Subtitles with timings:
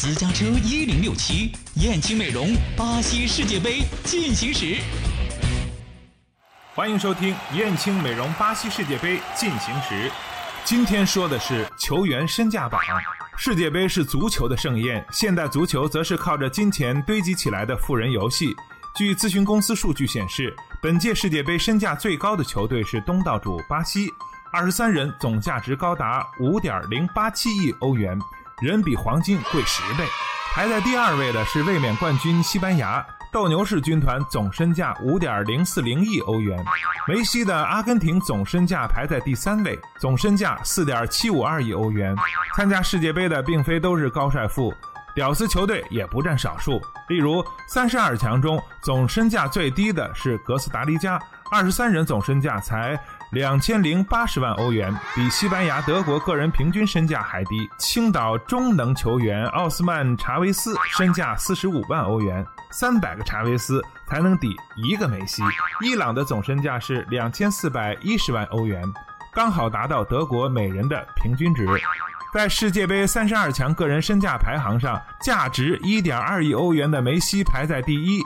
[0.00, 4.76] 私家车一零六七，燕青美容，巴西世界杯进行时。
[6.72, 10.08] 欢迎收听燕青美容巴西世界杯进行时。
[10.64, 12.80] 今天说的是球员身价榜。
[13.36, 18.54] 世界杯是足球的盛宴，现代足球则是靠着金钱堆积起来的富人游戏。
[18.94, 24.08] 据咨询公司数据显示，本届世界杯身价最高的球队是东道主巴西，
[24.52, 28.16] 二十三人总价值高达五点零八七亿欧元，
[28.60, 30.04] 人比黄金贵十倍。
[30.52, 33.04] 排在第二位的是卫冕冠军西班牙。
[33.30, 36.64] 斗牛士军团总身价五点零四零亿欧元，
[37.06, 42.16] 梅西的阿根廷总身价排在第三位，总身价四点七五二亿欧元。
[42.56, 44.72] 参加世界杯的并非都是高帅富，
[45.18, 46.80] 屌丝球队也不占少数。
[47.08, 52.96] 例如，三十二强中总身价最低的是哥斯达黎加，二十三人总身价才。
[53.32, 57.68] 两千零八十万欧元，比西班牙、德国个人平均身价还低。
[57.78, 65.42] 青岛中能球员奥斯曼·查韦斯身价四十五万欧元，三百个查韦斯才能抵一个梅西。
[65.82, 68.82] 伊朗的总身价是两千四百一十万欧元，
[69.34, 71.66] 刚好达到德国每人的平均值。
[72.32, 78.22] 在世界杯三十二强个人身价排行上，价值一点二亿欧元的梅西排在第一。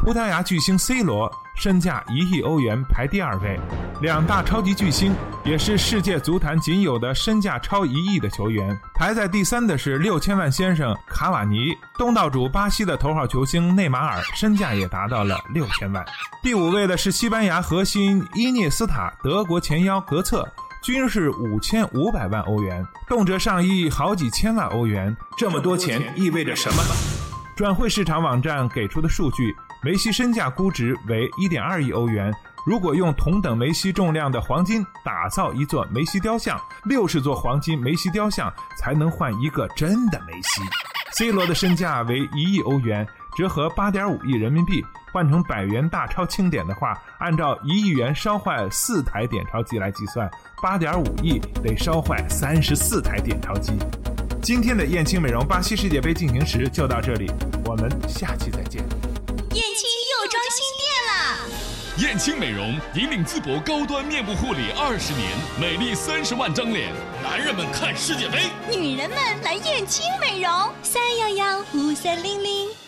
[0.00, 3.60] 葡萄牙巨星 C 罗身价一亿欧元排第二位，
[4.00, 8.78] 两大超级巨星也是世界足坛仅有的身价超一亿的球员。
[8.94, 16.02] 排在第三的是六千万先生卡瓦尼，东道主巴西的头号球星内马尔身价也达到了六千万。
[16.42, 20.50] 第五位的是西班牙核心伊涅斯塔，德国前腰格策，
[20.92, 25.16] 均是五千五百万欧元，动辄上亿，好几千万欧元。
[25.38, 26.82] 这么多钱意味着什么？
[27.54, 29.54] 转会市场网站给出的数据。
[29.84, 32.34] 梅西身价估值为一点二亿欧元。
[32.66, 40.60] 如果用同等梅西重量的黄金打造一座梅西雕像，六十座黄金梅西雕像才能换一个真的梅西。
[41.12, 43.06] C 罗的身价为一亿欧元，
[43.40, 50.30] 折合八点五亿人民币，换成百元大钞清点的话，按照一亿元烧坏四台点钞机来计算，
[50.60, 53.72] 八点五亿得烧坏三十四台点钞机。
[54.42, 57.32] 今天的燕青美容巴西世界杯进行时就到这里，
[57.64, 58.82] 我们下期再见。
[58.82, 61.16] 燕青又装新店了。
[61.96, 66.92] 燕青美容引领淄博高端面部护理二十年，美丽三十万张脸。
[67.22, 70.52] 男人们看世界杯，女人们来燕青美容。
[70.82, 72.80] 三幺幺五三零零。